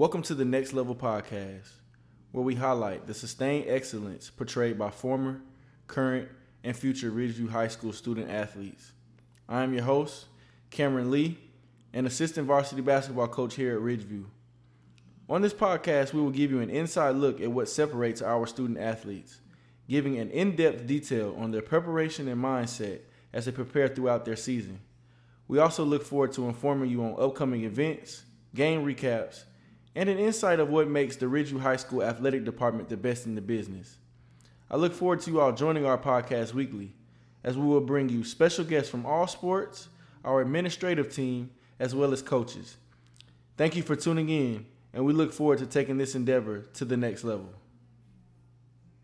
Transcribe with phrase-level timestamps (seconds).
[0.00, 1.68] Welcome to the Next Level Podcast,
[2.32, 5.42] where we highlight the sustained excellence portrayed by former,
[5.88, 6.26] current,
[6.64, 8.92] and future Ridgeview High School student athletes.
[9.46, 10.24] I am your host,
[10.70, 11.36] Cameron Lee,
[11.92, 14.24] an assistant varsity basketball coach here at Ridgeview.
[15.28, 18.78] On this podcast, we will give you an inside look at what separates our student
[18.78, 19.42] athletes,
[19.86, 23.00] giving an in depth detail on their preparation and mindset
[23.34, 24.80] as they prepare throughout their season.
[25.46, 28.22] We also look forward to informing you on upcoming events,
[28.54, 29.44] game recaps,
[29.94, 33.34] and an insight of what makes the Ridgeview High School athletic department the best in
[33.34, 33.96] the business.
[34.70, 36.92] I look forward to you all joining our podcast weekly
[37.42, 39.88] as we will bring you special guests from all sports,
[40.24, 42.76] our administrative team, as well as coaches.
[43.56, 46.96] Thank you for tuning in, and we look forward to taking this endeavor to the
[46.96, 47.52] next level.